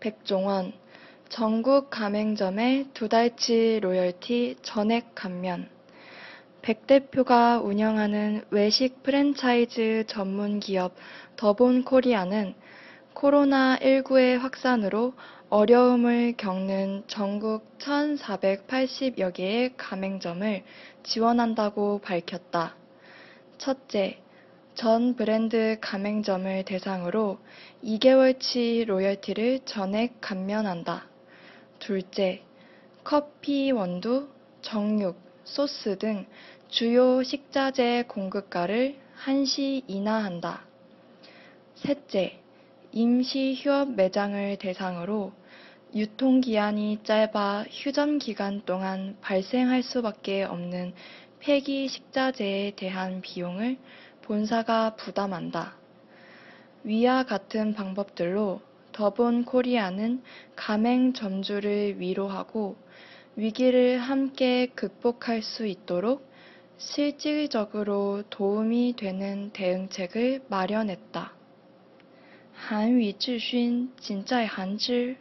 [0.00, 0.72] 백종원,
[1.28, 5.68] 전국 가맹점의 두 달치 로열티 전액 감면.
[6.62, 10.94] 백 대표가 운영하는 외식 프랜차이즈 전문 기업
[11.36, 12.54] 더본 코리아는
[13.14, 15.14] 코로나19의 확산으로
[15.50, 20.62] 어려움을 겪는 전국 1,480여 개의 가맹점을
[21.02, 22.76] 지원한다고 밝혔다.
[23.56, 24.18] 첫째,
[24.78, 27.38] 전 브랜드 가맹점을 대상으로
[27.82, 31.08] 2개월치 로열티를 전액 감면한다.
[31.80, 32.44] 둘째,
[33.02, 34.28] 커피 원두,
[34.62, 36.26] 정육, 소스 등
[36.68, 40.64] 주요 식자재 공급가를 한시 인하한다.
[41.74, 42.38] 셋째,
[42.92, 45.32] 임시 휴업 매장을 대상으로
[45.92, 50.94] 유통기한이 짧아 휴전 기간 동안 발생할 수밖에 없는
[51.40, 53.76] 폐기 식자재에 대한 비용을
[54.28, 55.74] 본사가 부담한다.
[56.84, 58.60] 위와 같은 방법들로
[58.92, 60.22] 더본 코리아는
[60.54, 62.76] 가맹 점주를 위로하고
[63.36, 66.30] 위기를 함께 극복할 수 있도록
[66.76, 71.32] 실질적으로 도움이 되는 대응책을 마련했다.
[72.52, 75.16] 한위 智勋, 진짜 한질